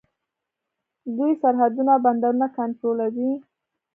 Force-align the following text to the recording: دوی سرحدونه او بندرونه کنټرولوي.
دوی 1.15 1.31
سرحدونه 1.41 1.91
او 1.95 2.01
بندرونه 2.05 2.47
کنټرولوي. 2.57 3.31